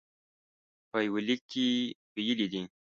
[0.89, 1.65] په یوه لیک کې
[2.15, 2.61] ویلي دي.